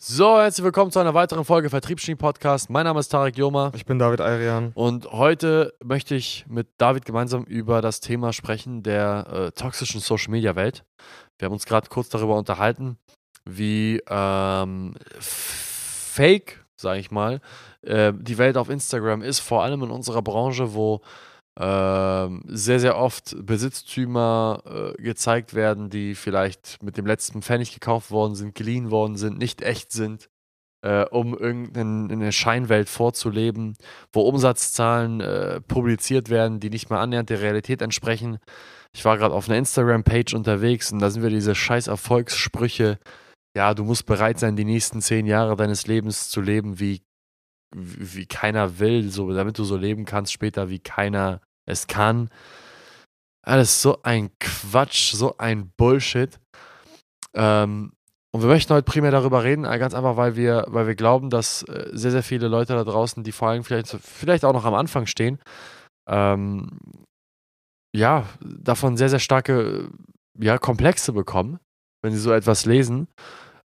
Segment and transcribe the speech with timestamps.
[0.00, 2.70] So, herzlich willkommen zu einer weiteren Folge Vertriebsschnee Podcast.
[2.70, 4.70] Mein Name ist Tarek Joma Ich bin David Ayrian.
[4.74, 10.30] und heute möchte ich mit David gemeinsam über das Thema sprechen der äh, toxischen Social
[10.30, 10.84] Media Welt.
[11.36, 12.96] Wir haben uns gerade kurz darüber unterhalten,
[13.44, 17.40] wie ähm, fake, sage ich mal,
[17.82, 21.00] äh, die Welt auf Instagram ist, vor allem in unserer Branche, wo
[21.60, 28.36] sehr, sehr oft Besitztümer äh, gezeigt werden, die vielleicht mit dem letzten Pfennig gekauft worden
[28.36, 30.28] sind, geliehen worden sind, nicht echt sind,
[30.82, 33.76] äh, um irgendeine Scheinwelt vorzuleben,
[34.12, 38.38] wo Umsatzzahlen äh, publiziert werden, die nicht mal annähernd der Realität entsprechen.
[38.94, 43.00] Ich war gerade auf einer Instagram-Page unterwegs und da sind wir diese scheiß Erfolgssprüche.
[43.56, 47.02] Ja, du musst bereit sein, die nächsten zehn Jahre deines Lebens zu leben, wie,
[47.74, 52.30] wie, wie keiner will, so, damit du so leben kannst später, wie keiner es kann.
[53.42, 56.38] Alles so ein Quatsch, so ein Bullshit.
[57.34, 57.92] Ähm,
[58.30, 61.30] und wir möchten heute primär darüber reden, äh, ganz einfach, weil wir, weil wir glauben,
[61.30, 64.64] dass äh, sehr, sehr viele Leute da draußen, die vor allem vielleicht, vielleicht auch noch
[64.64, 65.38] am Anfang stehen,
[66.08, 66.78] ähm,
[67.94, 69.88] ja, davon sehr, sehr starke
[70.38, 71.58] ja, Komplexe bekommen,
[72.02, 73.08] wenn sie so etwas lesen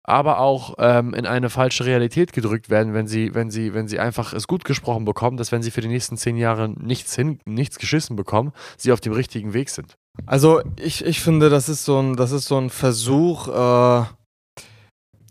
[0.03, 3.99] aber auch ähm, in eine falsche Realität gedrückt werden, wenn sie, wenn sie, wenn sie
[3.99, 7.39] einfach es gut gesprochen bekommen, dass wenn sie für die nächsten zehn Jahre nichts hin,
[7.45, 9.95] nichts geschissen bekommen, sie auf dem richtigen Weg sind.
[10.25, 14.05] Also ich, ich finde, das ist so ein, das ist so ein Versuch, äh,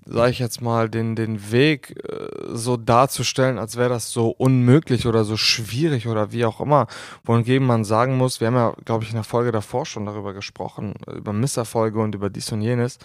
[0.07, 5.07] sage ich jetzt mal, den, den Weg äh, so darzustellen, als wäre das so unmöglich
[5.07, 6.87] oder so schwierig oder wie auch immer.
[7.25, 10.33] Wohingegen man sagen muss, wir haben ja, glaube ich, in der Folge davor schon darüber
[10.33, 12.99] gesprochen, über Misserfolge und über dies und jenes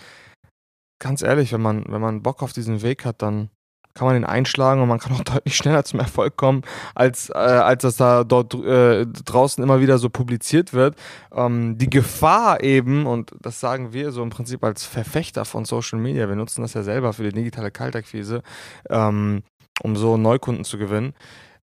[1.00, 3.50] ganz ehrlich, wenn man, wenn man Bock auf diesen Weg hat, dann
[3.96, 6.62] kann man ihn einschlagen und man kann auch deutlich schneller zum Erfolg kommen,
[6.94, 10.96] als, äh, als das da dort äh, draußen immer wieder so publiziert wird.
[11.34, 15.98] Ähm, die Gefahr eben, und das sagen wir so im Prinzip als Verfechter von Social
[15.98, 18.44] Media, wir nutzen das ja selber für die digitale Kaltakquise,
[18.90, 19.44] ähm,
[19.82, 21.14] um so Neukunden zu gewinnen,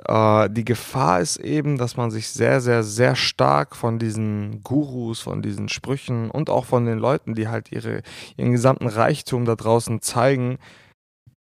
[0.08, 5.20] äh, die Gefahr ist eben, dass man sich sehr, sehr, sehr stark von diesen Gurus,
[5.20, 8.02] von diesen Sprüchen und auch von den Leuten, die halt ihre,
[8.38, 10.58] ihren gesamten Reichtum da draußen zeigen,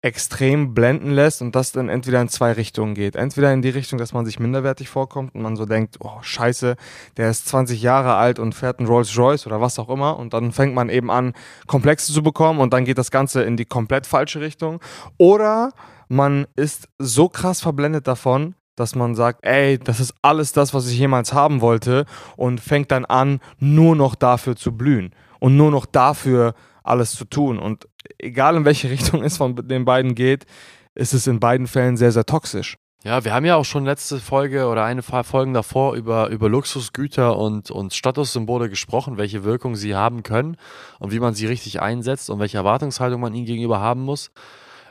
[0.01, 3.17] extrem blenden lässt und das dann entweder in zwei Richtungen geht.
[3.17, 6.77] Entweder in die Richtung, dass man sich minderwertig vorkommt und man so denkt, oh scheiße,
[7.17, 10.35] der ist 20 Jahre alt und fährt einen Rolls Royce oder was auch immer und
[10.35, 11.33] dann fängt man eben an,
[11.67, 14.81] Komplexe zu bekommen und dann geht das Ganze in die komplett falsche Richtung.
[15.17, 15.73] Oder
[16.09, 20.87] man ist so krass verblendet davon, dass man sagt, ey, das ist alles das, was
[20.87, 25.73] ich jemals haben wollte und fängt dann an, nur noch dafür zu blühen und nur
[25.73, 26.55] noch dafür
[26.85, 27.59] alles zu tun.
[27.59, 27.89] Und
[28.19, 30.47] egal in welche Richtung es von den beiden geht,
[30.95, 32.77] ist es in beiden Fällen sehr, sehr toxisch.
[33.05, 36.49] Ja, wir haben ja auch schon letzte Folge oder eine paar Folgen davor über, über
[36.49, 40.57] Luxusgüter und, und Statussymbole gesprochen, welche Wirkung sie haben können
[40.99, 44.33] und wie man sie richtig einsetzt und welche Erwartungshaltung man ihnen gegenüber haben muss.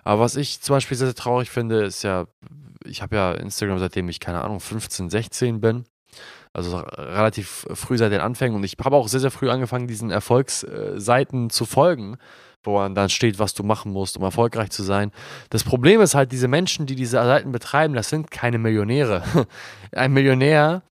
[0.05, 2.27] Aber was ich zum Beispiel sehr, sehr traurig finde, ist ja,
[2.85, 5.83] ich habe ja Instagram seitdem ich, keine Ahnung, 15, 16 bin.
[6.53, 8.55] Also relativ früh seit den Anfängen.
[8.55, 12.17] Und ich habe auch sehr, sehr früh angefangen, diesen Erfolgsseiten zu folgen,
[12.67, 15.11] wo dann steht, was du machen musst, um erfolgreich zu sein.
[15.49, 19.23] Das Problem ist halt, diese Menschen, die diese Seiten betreiben, das sind keine Millionäre.
[19.91, 20.83] Ein Millionär,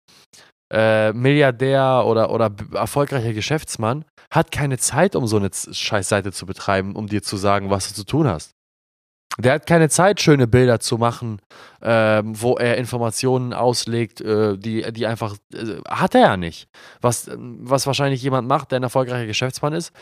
[0.72, 6.96] äh, Milliardär oder, oder erfolgreicher Geschäftsmann hat keine Zeit, um so eine Scheißseite zu betreiben,
[6.96, 8.50] um dir zu sagen, was du zu tun hast.
[9.38, 11.40] Der hat keine Zeit, schöne Bilder zu machen,
[11.82, 16.68] ähm, wo er Informationen auslegt, äh, die, die einfach, äh, hat er ja nicht.
[17.02, 19.92] Was, was wahrscheinlich jemand macht, der ein erfolgreicher Geschäftsmann ist,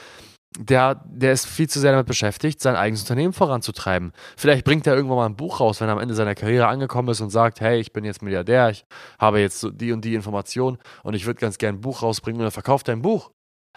[0.58, 4.12] der, der ist viel zu sehr damit beschäftigt, sein eigenes Unternehmen voranzutreiben.
[4.36, 7.08] Vielleicht bringt er irgendwann mal ein Buch raus, wenn er am Ende seiner Karriere angekommen
[7.08, 8.84] ist und sagt, hey, ich bin jetzt Milliardär, ich
[9.18, 12.40] habe jetzt so die und die Informationen und ich würde ganz gerne ein Buch rausbringen
[12.40, 13.30] und er verkauft ein Buch.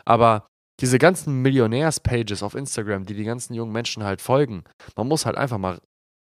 [0.06, 0.48] Aber
[0.80, 4.64] diese ganzen Millionärs-Pages auf Instagram, die die ganzen jungen Menschen halt folgen,
[4.96, 5.80] man muss halt einfach mal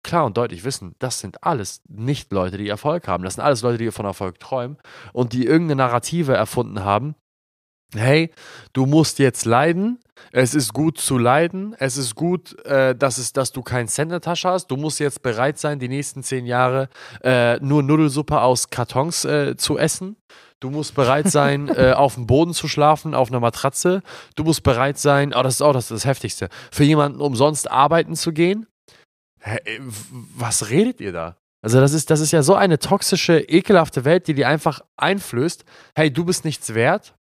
[0.04, 3.24] klar und deutlich wissen, das sind alles nicht Leute, die Erfolg haben.
[3.24, 4.78] Das sind alles Leute, die von Erfolg träumen
[5.14, 7.16] und die irgendeine Narrative erfunden haben.
[7.94, 8.32] Hey,
[8.72, 10.00] du musst jetzt leiden.
[10.32, 11.76] Es ist gut zu leiden.
[11.78, 14.68] Es ist gut, äh, dass, es, dass du keinen Cent in der Tasche hast.
[14.68, 16.88] Du musst jetzt bereit sein, die nächsten zehn Jahre
[17.22, 20.16] äh, nur Nudelsuppe aus Kartons äh, zu essen.
[20.62, 24.04] Du musst bereit sein, äh, auf dem Boden zu schlafen, auf einer Matratze.
[24.36, 28.16] Du musst bereit sein, oh, das ist auch das, das Heftigste, für jemanden umsonst arbeiten
[28.16, 28.68] zu gehen.
[29.42, 29.80] Hä, äh,
[30.38, 31.36] was redet ihr da?
[31.62, 35.66] Also das ist, das ist ja so eine toxische, ekelhafte Welt, die dir einfach einflößt,
[35.96, 37.16] hey, du bist nichts wert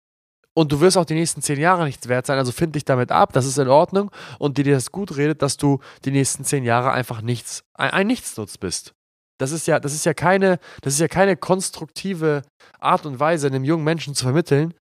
[0.54, 3.12] und du wirst auch die nächsten zehn Jahre nichts wert sein, also find dich damit
[3.12, 6.44] ab, das ist in Ordnung und die dir das gut redet, dass du die nächsten
[6.44, 8.94] zehn Jahre einfach nichts, ein, ein Nichtsnutz bist.
[9.38, 12.42] Das ist ja, das ist ja keine, das ist ja keine konstruktive
[12.78, 14.74] Art und Weise, einem jungen Menschen zu vermitteln,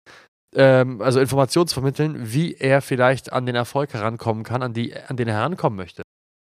[0.56, 4.95] ähm, also Informationen zu vermitteln, wie er vielleicht an den Erfolg herankommen kann, an, die,
[4.95, 6.01] an den er herankommen möchte.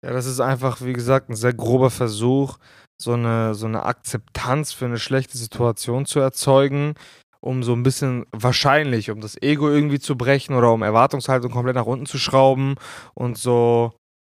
[0.05, 2.59] Ja, das ist einfach, wie gesagt, ein sehr grober Versuch,
[3.01, 6.95] so eine, so eine Akzeptanz für eine schlechte Situation zu erzeugen,
[7.43, 11.75] um so ein bisschen wahrscheinlich, um das Ego irgendwie zu brechen oder um Erwartungshaltung komplett
[11.75, 12.77] nach unten zu schrauben
[13.15, 13.93] und so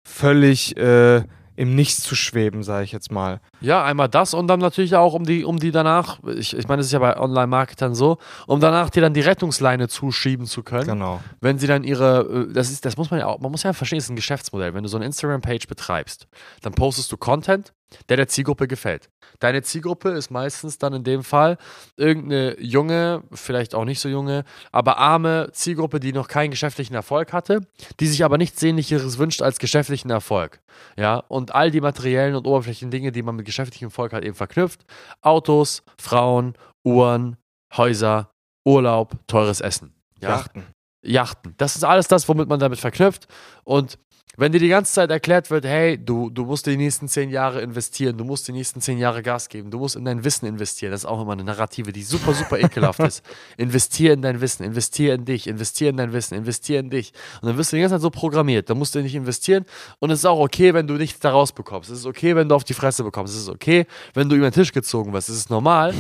[0.08, 1.24] völlig äh,
[1.56, 3.40] im Nichts zu schweben, sage ich jetzt mal.
[3.66, 6.82] Ja, einmal das und dann natürlich auch, um die, um die danach, ich, ich meine,
[6.82, 10.86] das ist ja bei Online-Marketern so, um danach dir dann die Rettungsleine zuschieben zu können.
[10.86, 11.20] Genau.
[11.42, 13.74] Wenn sie dann ihre, äh, das ist, das muss man ja auch, man muss ja
[13.74, 14.76] verstehen, es ist ein Geschäftsmodell.
[14.76, 16.28] Wenn du so eine Instagram-Page betreibst,
[16.62, 17.74] dann postest du Content,
[18.10, 19.10] der der Zielgruppe gefällt.
[19.40, 21.58] Deine Zielgruppe ist meistens dann in dem Fall
[21.98, 27.34] irgendeine junge, vielleicht auch nicht so junge, aber arme Zielgruppe, die noch keinen geschäftlichen Erfolg
[27.34, 27.62] hatte,
[28.00, 30.60] die sich aber nichts Sehnlicheres wünscht als geschäftlichen Erfolg.
[30.98, 34.36] Ja, und all die materiellen und oberflächlichen Dinge, die man mit geschäftlichem Erfolg halt eben
[34.36, 34.86] verknüpft:
[35.22, 36.54] Autos, Frauen,
[36.84, 37.38] Uhren,
[37.76, 38.32] Häuser,
[38.66, 39.94] Urlaub, teures Essen.
[40.22, 40.30] Ja?
[40.30, 40.64] Yachten.
[41.04, 41.54] Yachten.
[41.58, 43.28] Das ist alles das, womit man damit verknüpft.
[43.64, 44.00] Und
[44.38, 47.62] wenn dir die ganze Zeit erklärt wird, hey, du, du musst die nächsten zehn Jahre
[47.62, 50.92] investieren, du musst die nächsten zehn Jahre Gas geben, du musst in dein Wissen investieren,
[50.92, 53.24] das ist auch immer eine Narrative, die super, super ekelhaft ist.
[53.58, 57.14] Investier in dein Wissen, investier in dich, investier in dein Wissen, investier in dich.
[57.42, 59.66] Und dann wirst du die ganze Zeit so programmiert, dann musst du nicht investieren
[60.00, 61.90] und es ist auch okay, wenn du nichts daraus bekommst.
[61.90, 63.34] Es ist okay, wenn du auf die Fresse bekommst.
[63.34, 65.30] Es ist okay, wenn du über den Tisch gezogen wirst.
[65.30, 65.94] Es ist normal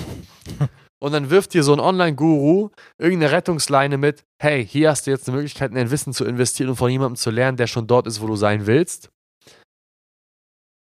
[1.05, 5.27] und dann wirft dir so ein Online-Guru irgendeine Rettungsleine mit, hey, hier hast du jetzt
[5.27, 8.07] eine Möglichkeit, in dein Wissen zu investieren und von jemandem zu lernen, der schon dort
[8.07, 9.11] ist, wo du sein willst.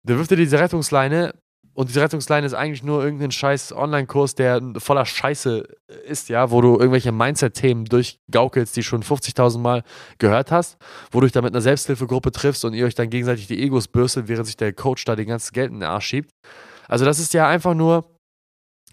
[0.07, 1.35] Dann wirft dir diese Rettungsleine
[1.75, 5.69] und diese Rettungsleine ist eigentlich nur irgendein scheiß Online-Kurs, der voller Scheiße
[6.07, 9.83] ist, ja, wo du irgendwelche Mindset-Themen durchgaukelst, die schon 50.000 Mal
[10.17, 10.79] gehört hast,
[11.13, 13.89] wo du dich da mit einer Selbsthilfegruppe triffst und ihr euch dann gegenseitig die Egos
[13.89, 16.31] bürstet, während sich der Coach da den ganzen Geld in den Arsch schiebt.
[16.89, 18.14] Also das ist ja einfach nur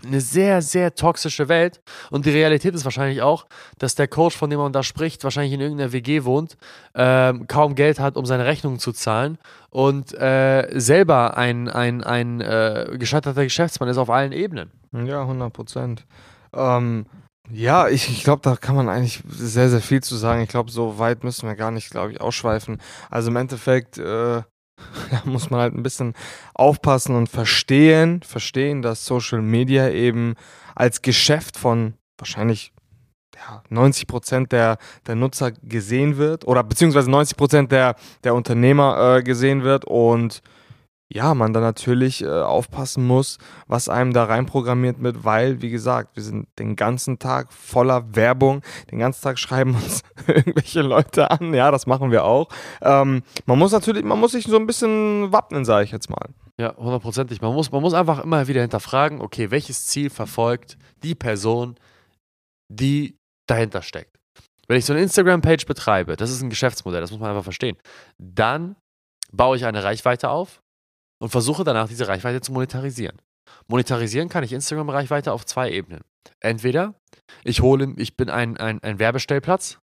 [0.06, 1.82] eine sehr, sehr toxische Welt.
[2.10, 3.46] Und die Realität ist wahrscheinlich auch,
[3.78, 6.58] dass der Coach, von dem man da spricht, wahrscheinlich in irgendeiner WG wohnt,
[6.96, 9.38] ähm, kaum Geld hat, um seine Rechnungen zu zahlen
[9.70, 14.72] und äh, selber ein, ein, ein äh, gescheiterter Geschäftsmann ist auf allen Ebenen.
[14.92, 16.06] Ja, 100 Prozent.
[16.54, 17.06] Ähm,
[17.50, 20.42] ja, ich, ich glaube, da kann man eigentlich sehr, sehr viel zu sagen.
[20.42, 22.80] Ich glaube, so weit müssen wir gar nicht, glaube ich, ausschweifen.
[23.10, 24.42] Also im Endeffekt äh,
[25.12, 26.14] da muss man halt ein bisschen
[26.54, 30.36] aufpassen und verstehen, verstehen, dass Social Media eben
[30.76, 32.74] als Geschäft von wahrscheinlich
[33.36, 39.18] ja, 90 Prozent der, der Nutzer gesehen wird oder beziehungsweise 90 Prozent der, der Unternehmer
[39.18, 40.42] äh, gesehen wird und
[41.14, 43.38] ja, man dann natürlich äh, aufpassen muss,
[43.68, 48.62] was einem da reinprogrammiert wird, weil, wie gesagt, wir sind den ganzen Tag voller Werbung,
[48.92, 52.48] den ganzen Tag schreiben uns irgendwelche Leute an, ja, das machen wir auch.
[52.82, 56.30] Ähm, man muss natürlich, man muss sich so ein bisschen wappnen, sage ich jetzt mal.
[56.58, 57.42] Ja, hundertprozentig.
[57.42, 61.76] Man muss, man muss einfach immer wieder hinterfragen, okay, welches Ziel verfolgt die Person,
[62.70, 63.18] die
[63.48, 64.18] dahinter steckt.
[64.68, 67.76] Wenn ich so eine Instagram-Page betreibe, das ist ein Geschäftsmodell, das muss man einfach verstehen,
[68.18, 68.78] dann
[69.34, 70.61] baue ich eine Reichweite auf,
[71.22, 73.22] und versuche danach diese Reichweite zu monetarisieren.
[73.68, 76.02] Monetarisieren kann ich Instagram-Reichweite auf zwei Ebenen.
[76.40, 76.96] Entweder
[77.44, 79.80] ich hole, ich bin ein, ein, ein Werbestellplatz,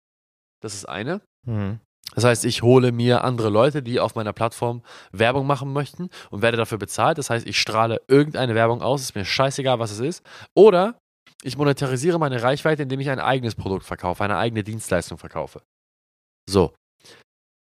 [0.62, 1.22] das ist eine.
[1.46, 1.80] Mhm.
[2.16, 4.82] Das heißt, ich hole mir andere Leute, die auf meiner Plattform
[5.12, 7.18] Werbung machen möchten und werde dafür bezahlt.
[7.18, 10.26] Das heißt, ich strahle irgendeine Werbung aus, ist mir scheißegal, was es ist.
[10.56, 10.98] Oder
[11.44, 15.62] ich monetarisiere meine Reichweite, indem ich ein eigenes Produkt verkaufe, eine eigene Dienstleistung verkaufe.
[16.50, 16.74] So.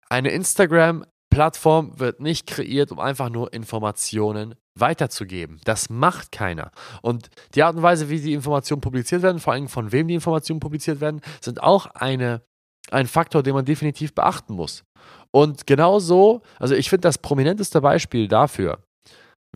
[0.08, 5.60] Eine Instagram Plattform wird nicht kreiert, um einfach nur Informationen weiterzugeben.
[5.64, 6.70] Das macht keiner.
[7.02, 10.14] Und die Art und Weise, wie die Informationen publiziert werden, vor allem von wem die
[10.14, 12.42] Informationen publiziert werden, sind auch eine,
[12.90, 14.84] ein Faktor, den man definitiv beachten muss.
[15.30, 18.78] Und genauso, also ich finde das prominenteste Beispiel dafür,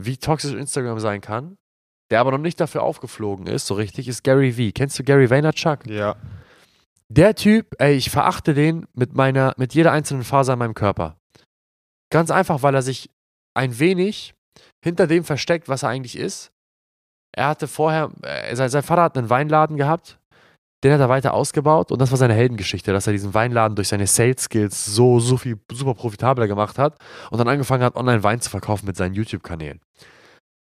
[0.01, 1.57] wie toxisch Instagram sein kann,
[2.11, 4.73] der aber noch nicht dafür aufgeflogen ist, so richtig, ist Gary Vee.
[4.73, 5.87] Kennst du Gary Vaynerchuk?
[5.87, 6.17] Ja.
[7.09, 11.20] Der Typ, ey, ich verachte den mit meiner, mit jeder einzelnen Faser in meinem Körper.
[12.11, 13.11] Ganz einfach, weil er sich
[13.57, 14.35] ein wenig
[14.85, 16.51] hinter dem versteckt, was er eigentlich ist.
[17.33, 20.19] Er hatte vorher, äh, sein Vater hat einen Weinladen gehabt,
[20.83, 23.89] den hat er weiter ausgebaut und das war seine Heldengeschichte, dass er diesen Weinladen durch
[23.89, 26.99] seine Sales Skills so, so viel super profitabler gemacht hat
[27.31, 29.81] und dann angefangen hat, online Wein zu verkaufen mit seinen YouTube-Kanälen.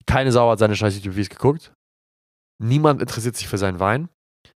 [0.06, 1.72] Keine Sau hat seine scheiß YouTube-Videos geguckt.
[2.60, 4.08] Niemand interessiert sich für seinen Wein.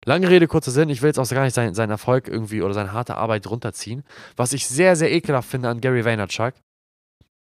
[0.05, 2.75] Lange Rede, kurzer Sinn, ich will jetzt auch gar nicht seinen, seinen Erfolg irgendwie oder
[2.75, 4.03] seine harte Arbeit runterziehen.
[4.37, 6.55] Was ich sehr, sehr ekelhaft finde an Gary Vaynerchuk,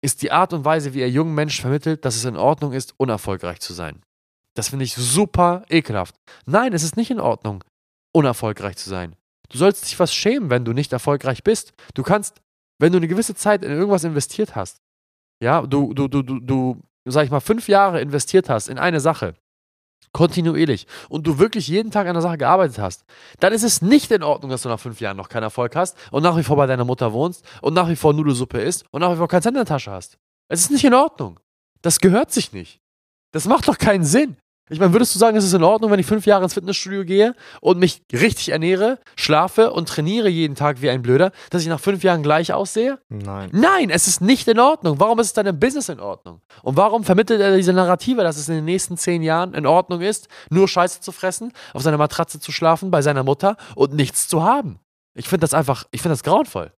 [0.01, 2.93] ist die Art und Weise, wie er jungen Menschen vermittelt, dass es in Ordnung ist,
[2.97, 4.01] unerfolgreich zu sein.
[4.55, 6.15] Das finde ich super ekelhaft.
[6.45, 7.63] Nein, es ist nicht in Ordnung,
[8.13, 9.15] unerfolgreich zu sein.
[9.49, 11.73] Du sollst dich was schämen, wenn du nicht erfolgreich bist.
[11.93, 12.41] Du kannst,
[12.79, 14.81] wenn du eine gewisse Zeit in irgendwas investiert hast,
[15.41, 18.99] ja, du, du, du, du, du, sag ich mal, fünf Jahre investiert hast in eine
[18.99, 19.35] Sache,
[20.13, 23.05] kontinuierlich und du wirklich jeden Tag an der Sache gearbeitet hast,
[23.39, 25.95] dann ist es nicht in Ordnung, dass du nach fünf Jahren noch keinen Erfolg hast
[26.11, 29.01] und nach wie vor bei deiner Mutter wohnst und nach wie vor Nudelsuppe isst und
[29.01, 30.17] nach wie vor kein Cent in der Tasche hast.
[30.47, 31.39] Es ist nicht in Ordnung.
[31.81, 32.81] Das gehört sich nicht.
[33.31, 34.37] Das macht doch keinen Sinn.
[34.69, 37.05] Ich meine, würdest du sagen, es ist in Ordnung, wenn ich fünf Jahre ins Fitnessstudio
[37.05, 41.69] gehe und mich richtig ernähre, schlafe und trainiere jeden Tag wie ein Blöder, dass ich
[41.69, 42.99] nach fünf Jahren gleich aussehe?
[43.07, 43.49] Nein.
[43.53, 44.99] Nein, es ist nicht in Ordnung.
[44.99, 46.41] Warum ist es dann im Business in Ordnung?
[46.63, 50.01] Und warum vermittelt er diese Narrative, dass es in den nächsten zehn Jahren in Ordnung
[50.01, 54.27] ist, nur Scheiße zu fressen, auf seiner Matratze zu schlafen, bei seiner Mutter und nichts
[54.27, 54.79] zu haben?
[55.15, 56.73] Ich finde das einfach, ich finde das grauenvoll.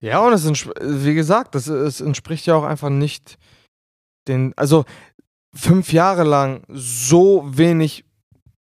[0.00, 0.46] Ja, und es
[0.80, 3.36] wie gesagt, das, es entspricht ja auch einfach nicht
[4.28, 4.84] den, also
[5.54, 8.04] fünf Jahre lang so wenig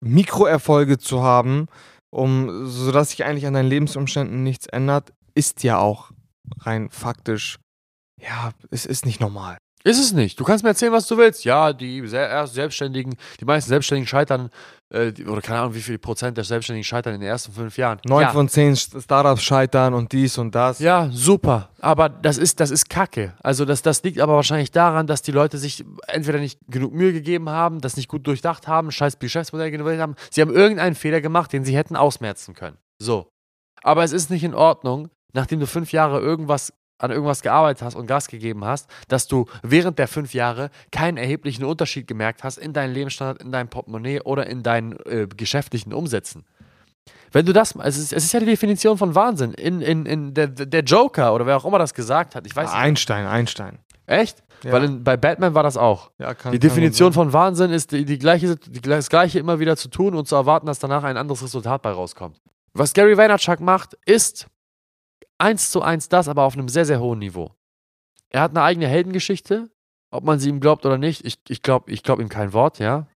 [0.02, 1.68] Mikroerfolge zu haben,
[2.10, 6.12] um, sodass sich eigentlich an deinen Lebensumständen nichts ändert, ist ja auch
[6.60, 7.60] rein faktisch,
[8.20, 9.58] ja, es ist nicht normal.
[9.84, 10.40] Ist es nicht.
[10.40, 11.46] Du kannst mir erzählen, was du willst.
[11.46, 14.50] Ja, die Selbstständigen, die meisten Selbstständigen scheitern,
[14.92, 18.00] äh, oder keine Ahnung, wie viel Prozent der Selbstständigen scheitern in den ersten fünf Jahren.
[18.06, 18.32] Neun ja.
[18.32, 20.80] von zehn Startups scheitern und dies und das.
[20.80, 21.70] Ja, super.
[21.80, 23.34] Aber das ist, das ist Kacke.
[23.42, 27.14] Also das, das liegt aber wahrscheinlich daran, dass die Leute sich entweder nicht genug Mühe
[27.14, 30.16] gegeben haben, das nicht gut durchdacht haben, scheiß Geschäftsmodell gewählt haben.
[30.30, 32.78] Sie haben irgendeinen Fehler gemacht, den sie hätten ausmerzen können.
[32.98, 33.32] So.
[33.82, 37.96] Aber es ist nicht in Ordnung, nachdem du fünf Jahre irgendwas an irgendwas gearbeitet hast
[37.96, 42.58] und Gas gegeben hast, dass du während der fünf Jahre keinen erheblichen Unterschied gemerkt hast
[42.58, 46.46] in deinem Lebensstandard, in deinem Portemonnaie oder in deinen äh, geschäftlichen Umsätzen.
[47.32, 49.54] Wenn du das, es ist, es ist ja die Definition von Wahnsinn.
[49.54, 52.70] In, in, in der, der Joker oder wer auch immer das gesagt hat, ich weiß
[52.70, 52.80] nicht.
[52.80, 53.80] Einstein, Einstein.
[54.06, 54.44] Echt?
[54.64, 54.74] Ja.
[54.74, 56.12] Weil in, bei Batman war das auch.
[56.18, 59.78] Ja, kann, die Definition von Wahnsinn ist die, die gleiche, die, das gleiche immer wieder
[59.78, 62.42] zu tun und zu erwarten, dass danach ein anderes Resultat bei rauskommt.
[62.74, 64.48] Was Gary Vaynerchuk macht, ist
[65.40, 67.52] eins zu eins das, aber auf einem sehr, sehr hohen Niveau.
[68.30, 69.70] Er hat eine eigene Heldengeschichte,
[70.12, 71.26] ob man sie ihm glaubt oder nicht.
[71.26, 73.08] Ich, ich glaube ich glaub ihm kein Wort, ja.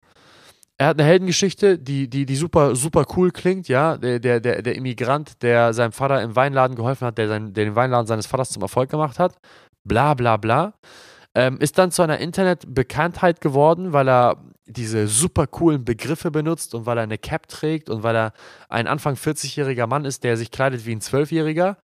[0.77, 3.97] Er hat eine Heldengeschichte, die, die, die super, super cool klingt, ja.
[3.97, 7.65] Der, der, der, der Immigrant, der seinem Vater im Weinladen geholfen hat, der, sein, der
[7.65, 9.37] den Weinladen seines Vaters zum Erfolg gemacht hat.
[9.83, 10.73] Bla, bla, bla.
[11.35, 16.85] Ähm, ist dann zu einer Internetbekanntheit geworden, weil er diese super coolen Begriffe benutzt und
[16.85, 18.33] weil er eine Cap trägt und weil er
[18.69, 21.77] ein Anfang 40-jähriger Mann ist, der sich kleidet wie ein Zwölfjähriger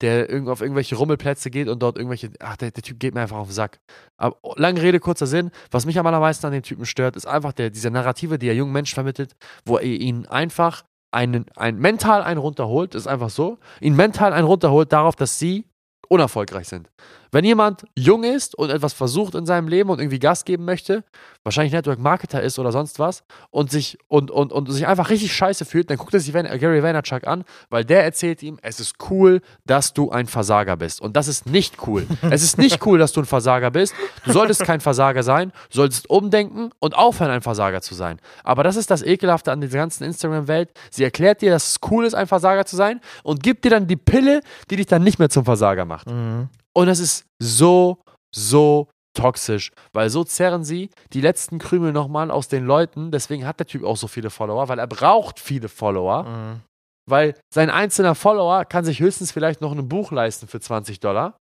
[0.00, 3.36] der auf irgendwelche Rummelplätze geht und dort irgendwelche, ach, der, der, Typ geht mir einfach
[3.36, 3.78] auf den Sack.
[4.16, 7.52] Aber lange Rede, kurzer Sinn, was mich am allermeisten an dem Typen stört, ist einfach
[7.52, 12.22] der, diese Narrative, die er jungen Menschen vermittelt, wo er ihn einfach einen, ein, mental
[12.22, 15.64] einen runterholt, ist einfach so, ihn mental einen runterholt darauf, dass sie
[16.08, 16.90] unerfolgreich sind.
[17.34, 21.02] Wenn jemand jung ist und etwas versucht in seinem Leben und irgendwie Gas geben möchte,
[21.42, 25.34] wahrscheinlich Network Marketer ist oder sonst was und sich und, und, und sich einfach richtig
[25.34, 28.94] scheiße fühlt, dann guckt er sich Gary Vaynerchuk an, weil der erzählt ihm, es ist
[29.10, 31.00] cool, dass du ein Versager bist.
[31.00, 32.06] Und das ist nicht cool.
[32.30, 33.94] es ist nicht cool, dass du ein Versager bist.
[34.24, 38.20] Du solltest kein Versager sein, du solltest umdenken und aufhören, ein Versager zu sein.
[38.44, 40.70] Aber das ist das Ekelhafte an dieser ganzen Instagram-Welt.
[40.92, 43.88] Sie erklärt dir, dass es cool ist, ein Versager zu sein und gibt dir dann
[43.88, 46.08] die Pille, die dich dann nicht mehr zum Versager macht.
[46.08, 46.48] Mhm.
[46.76, 47.98] Und das ist so,
[48.34, 53.10] so toxisch, weil so zerren sie die letzten Krümel nochmal aus den Leuten.
[53.10, 56.24] Deswegen hat der Typ auch so viele Follower, weil er braucht viele Follower.
[56.24, 56.60] Mhm.
[57.08, 61.36] Weil sein einzelner Follower kann sich höchstens vielleicht noch ein Buch leisten für 20 Dollar,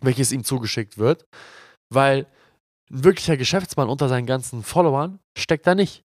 [0.00, 1.24] welches ihm zugeschickt wird.
[1.92, 2.26] Weil
[2.90, 6.02] ein wirklicher Geschäftsmann unter seinen ganzen Followern steckt da nicht.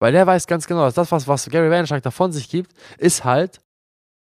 [0.00, 3.24] Weil der weiß ganz genau, dass das, was, was Gary Vaynerchuk davon sich gibt, ist
[3.24, 3.60] halt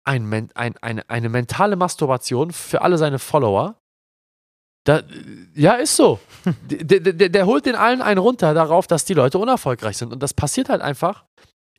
[0.05, 3.77] ein, ein, eine, eine mentale Masturbation für alle seine Follower.
[4.85, 5.03] Da,
[5.55, 6.19] ja, ist so.
[6.71, 10.13] der, der, der, holt den allen einen runter darauf, dass die Leute unerfolgreich sind.
[10.13, 11.25] Und das passiert halt einfach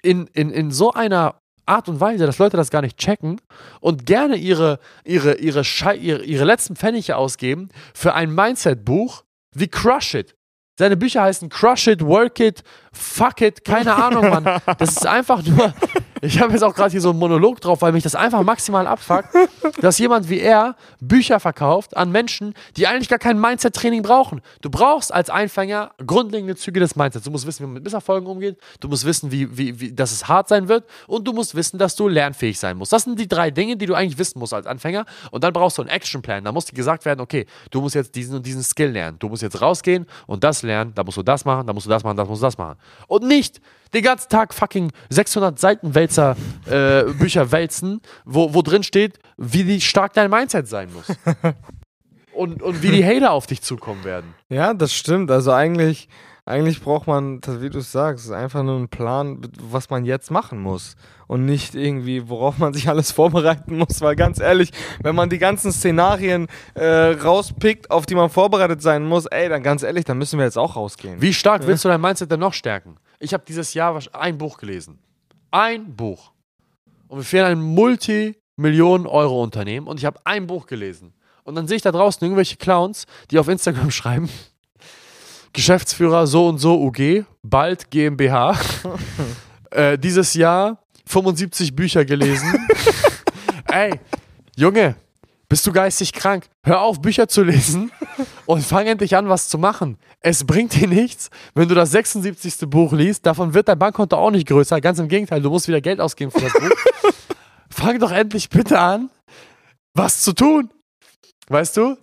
[0.04, 3.40] in, in, in so einer Art und Weise, dass Leute das gar nicht checken
[3.80, 5.64] und gerne ihre, ihre, ihre,
[5.96, 9.24] ihre, ihre letzten Pfennige ausgeben für ein Mindset-Buch
[9.56, 10.36] wie Crush It.
[10.78, 12.64] Seine Bücher heißen Crush It, Work It,
[12.94, 14.62] Fuck It, keine Ahnung, Mann.
[14.78, 15.74] Das ist einfach nur,
[16.22, 18.88] ich habe jetzt auch gerade hier so einen Monolog drauf, weil mich das einfach maximal
[18.88, 19.30] abfuckt,
[19.82, 24.42] dass jemand wie er Bücher verkauft an Menschen, die eigentlich gar kein Mindset-Training brauchen.
[24.62, 27.26] Du brauchst als Einfänger grundlegende Züge des Mindsets.
[27.26, 28.58] Du musst wissen, wie man mit Misserfolgen umgeht.
[28.80, 30.86] Du musst wissen, wie, wie, wie, dass es hart sein wird.
[31.08, 32.92] Und du musst wissen, dass du lernfähig sein musst.
[32.92, 35.06] Das sind die drei Dinge, die du eigentlich wissen musst als Anfänger.
[35.32, 36.44] Und dann brauchst du einen Actionplan.
[36.44, 39.18] Da muss dir gesagt werden, okay, du musst jetzt diesen und diesen Skill lernen.
[39.20, 40.94] Du musst jetzt rausgehen und das lernen.
[40.96, 42.78] Da musst du das machen, da musst du das machen, da musst du das machen.
[43.08, 43.62] Und nicht
[43.94, 50.14] den ganzen Tag fucking 600 Seitenwälzer äh, Bücher wälzen, wo, wo drin steht, wie stark
[50.14, 51.06] dein Mindset sein muss.
[52.34, 54.34] und, und wie die Hater auf dich zukommen werden.
[54.50, 55.30] Ja, das stimmt.
[55.32, 56.08] Also eigentlich,
[56.46, 60.60] eigentlich braucht man, wie du es sagst, einfach nur einen Plan, was man jetzt machen
[60.60, 60.96] muss.
[61.28, 64.02] Und nicht irgendwie, worauf man sich alles vorbereiten muss.
[64.02, 64.72] Weil ganz ehrlich,
[65.02, 69.64] wenn man die ganzen Szenarien äh, rauspickt, auf die man vorbereitet sein muss, ey, dann
[69.64, 71.22] ganz ehrlich, dann müssen wir jetzt auch rausgehen.
[71.22, 72.98] Wie stark willst du dein Mindset denn noch stärken?
[73.20, 75.00] Ich habe dieses Jahr ein Buch gelesen.
[75.52, 76.32] Ein Buch.
[77.08, 81.14] Und wir führen ein Multimillionen-Euro-Unternehmen und ich habe ein Buch gelesen.
[81.44, 84.30] Und dann sehe ich da draußen irgendwelche Clowns, die auf Instagram schreiben,
[85.54, 88.58] Geschäftsführer so und so UG, bald GmbH,
[89.72, 92.68] äh, dieses Jahr 75 Bücher gelesen.
[93.72, 94.00] Ey,
[94.56, 94.96] Junge,
[95.50, 96.46] bist du geistig krank?
[96.64, 97.92] Hör auf, Bücher zu lesen
[98.46, 99.98] und fang endlich an, was zu machen.
[100.22, 102.70] Es bringt dir nichts, wenn du das 76.
[102.70, 103.26] Buch liest.
[103.26, 104.80] Davon wird dein Bankkonto auch nicht größer.
[104.80, 106.70] Ganz im Gegenteil, du musst wieder Geld ausgeben für das Buch.
[107.70, 109.10] fang doch endlich bitte an,
[109.94, 110.70] was zu tun.
[111.50, 111.98] Weißt du?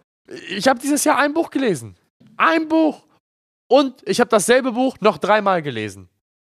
[0.50, 1.96] Ich habe dieses Jahr ein Buch gelesen.
[2.36, 3.07] Ein Buch.
[3.68, 6.08] Und ich habe dasselbe Buch noch dreimal gelesen.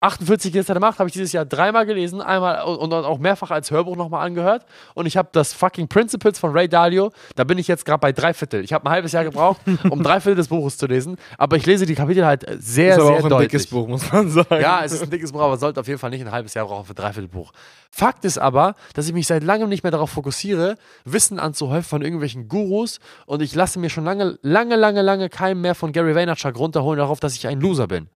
[0.06, 3.70] 48 Gilster der Macht habe ich dieses Jahr dreimal gelesen, einmal und auch mehrfach als
[3.70, 4.64] Hörbuch nochmal angehört.
[4.94, 8.12] Und ich habe das fucking Principles von Ray Dalio, da bin ich jetzt gerade bei
[8.12, 8.62] drei Viertel.
[8.62, 9.60] Ich habe ein halbes Jahr gebraucht,
[9.90, 11.16] um drei Viertel des Buches zu lesen.
[11.38, 13.50] Aber ich lese die Kapitel halt sehr, ist aber sehr auch ein deutlich.
[13.50, 14.60] dickes Buch, muss man sagen.
[14.60, 16.66] Ja, es ist ein dickes Buch, aber sollte auf jeden Fall nicht ein halbes Jahr
[16.66, 17.52] brauchen für drei Viertel Buch.
[17.90, 22.02] Fakt ist aber, dass ich mich seit langem nicht mehr darauf fokussiere, Wissen anzuhäufen von
[22.02, 22.98] irgendwelchen Gurus.
[23.26, 26.98] Und ich lasse mir schon lange, lange, lange, lange keinen mehr von Gary Vaynerchuk runterholen
[26.98, 28.08] darauf, dass ich ein Loser bin.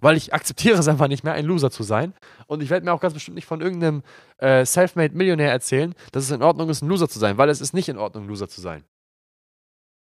[0.00, 2.14] Weil ich akzeptiere es einfach nicht mehr, ein Loser zu sein.
[2.46, 4.02] Und ich werde mir auch ganz bestimmt nicht von irgendeinem
[4.38, 7.74] äh, Selfmade-Millionär erzählen, dass es in Ordnung ist, ein Loser zu sein, weil es ist
[7.74, 8.84] nicht in Ordnung, Loser zu sein.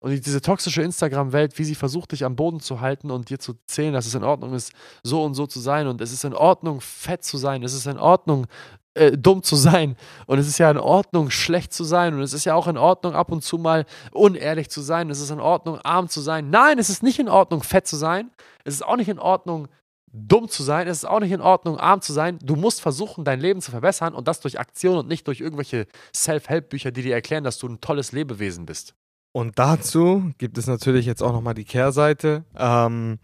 [0.01, 3.55] Und diese toxische Instagram-Welt, wie sie versucht, dich am Boden zu halten und dir zu
[3.67, 5.89] zählen, dass es in Ordnung ist, so und so zu sein.
[5.89, 7.65] Und es ist in Ordnung, fett zu sein.
[7.65, 8.47] Es ist in Ordnung,
[8.95, 9.97] äh, dumm zu sein.
[10.27, 12.15] Und es ist ja in Ordnung, schlecht zu sein.
[12.15, 15.11] Und es ist ja auch in Ordnung, ab und zu mal unehrlich zu sein.
[15.11, 16.49] Es ist in Ordnung, arm zu sein.
[16.49, 18.31] Nein, es ist nicht in Ordnung, fett zu sein.
[18.65, 19.67] Es ist auch nicht in Ordnung,
[20.13, 20.87] dumm zu sein.
[20.87, 22.39] Es ist auch nicht in Ordnung, arm zu sein.
[22.43, 25.87] Du musst versuchen, dein Leben zu verbessern und das durch Aktion und nicht durch irgendwelche
[26.15, 28.95] Self-Help-Bücher, die dir erklären, dass du ein tolles Lebewesen bist.
[29.33, 32.45] Und dazu gibt es natürlich jetzt auch nochmal die Kehrseite.
[32.57, 33.19] Ähm,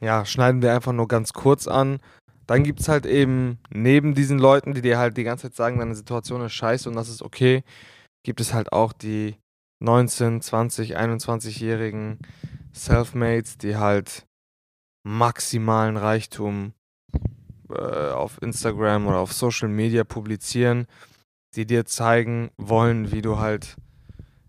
[0.00, 2.00] ja, schneiden wir einfach nur ganz kurz an.
[2.46, 5.78] Dann gibt es halt eben neben diesen Leuten, die dir halt die ganze Zeit sagen,
[5.78, 7.64] deine Situation ist scheiße und das ist okay,
[8.24, 9.36] gibt es halt auch die
[9.80, 12.18] 19, 20, 21-jährigen
[12.72, 14.26] Selfmates, die halt
[15.06, 16.72] maximalen Reichtum
[17.70, 20.86] äh, auf Instagram oder auf Social Media publizieren,
[21.54, 23.76] die dir zeigen wollen, wie du halt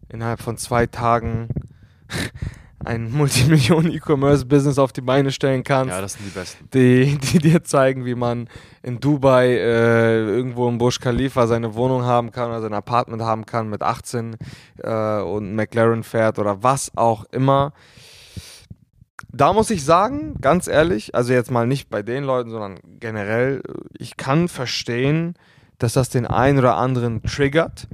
[0.10, 1.50] innerhalb von zwei Tagen
[2.84, 5.92] ein Multimillionen-E-Commerce-Business auf die Beine stellen kannst.
[5.92, 6.70] Ja, das sind die besten.
[6.74, 8.50] Die, die dir zeigen, wie man
[8.82, 13.46] in Dubai äh, irgendwo im Burj Khalifa seine Wohnung haben kann oder sein Apartment haben
[13.46, 14.38] kann mit 18
[14.80, 17.74] äh, und McLaren fährt oder was auch immer
[19.30, 23.62] da muss ich sagen, ganz ehrlich, also jetzt mal nicht bei den Leuten, sondern generell,
[23.98, 25.36] ich kann verstehen,
[25.80, 27.88] dass das den einen oder anderen triggert.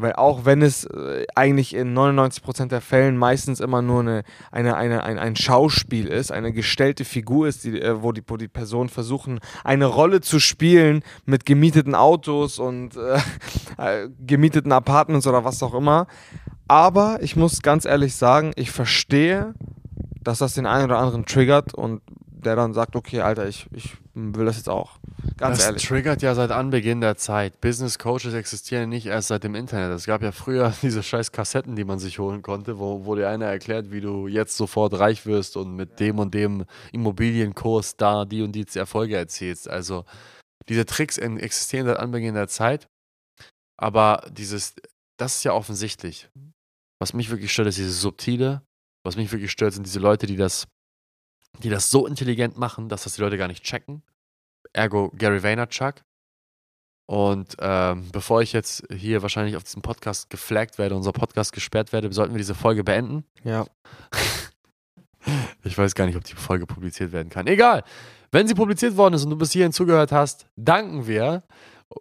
[0.00, 4.76] Weil auch wenn es äh, eigentlich in 99% der Fällen meistens immer nur eine, eine,
[4.76, 8.46] eine, ein, ein Schauspiel ist, eine gestellte Figur ist, die, äh, wo, die, wo die
[8.46, 13.18] Personen versuchen, eine Rolle zu spielen mit gemieteten Autos und äh,
[13.76, 16.06] äh gemieteten Apartments oder was auch immer.
[16.68, 19.54] Aber ich muss ganz ehrlich sagen, ich verstehe,
[20.28, 22.02] dass das den einen oder anderen triggert und
[22.44, 24.98] der dann sagt, okay, Alter, ich, ich will das jetzt auch.
[25.38, 25.86] Ganz das ehrlich.
[25.86, 27.62] triggert ja seit Anbeginn der Zeit.
[27.62, 29.90] Business Coaches existieren nicht erst seit dem Internet.
[29.96, 33.30] Es gab ja früher diese scheiß Kassetten, die man sich holen konnte, wo, wo dir
[33.30, 38.26] einer erklärt, wie du jetzt sofort reich wirst und mit dem und dem Immobilienkurs da
[38.26, 39.66] die und die Erfolge erzielst.
[39.66, 40.04] Also
[40.68, 42.86] diese Tricks existieren seit Anbeginn der Zeit.
[43.78, 44.74] Aber dieses,
[45.16, 46.28] das ist ja offensichtlich.
[47.00, 48.60] Was mich wirklich stört, ist dieses Subtile,
[49.08, 50.68] was mich wirklich stört, sind diese Leute, die das,
[51.62, 54.02] die das so intelligent machen, dass das die Leute gar nicht checken.
[54.72, 56.02] Ergo Gary Vaynerchuk.
[57.10, 61.94] Und ähm, bevor ich jetzt hier wahrscheinlich auf diesem Podcast geflaggt werde, unser Podcast gesperrt
[61.94, 63.24] werde, sollten wir diese Folge beenden.
[63.44, 63.64] Ja.
[65.64, 67.46] ich weiß gar nicht, ob die Folge publiziert werden kann.
[67.46, 67.82] Egal.
[68.30, 71.44] Wenn sie publiziert worden ist und du bis hierhin zugehört hast, danken wir,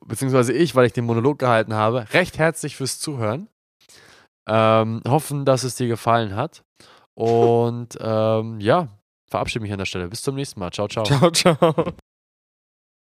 [0.06, 3.48] beziehungsweise ich, weil ich den Monolog gehalten habe, recht herzlich fürs Zuhören.
[4.46, 6.64] Ähm, hoffen, dass es dir gefallen hat.
[7.18, 8.90] Und ähm, ja,
[9.26, 10.08] verabschiede mich an der Stelle.
[10.08, 10.72] Bis zum nächsten Mal.
[10.72, 11.04] Ciao, ciao.
[11.04, 11.94] Ciao, ciao.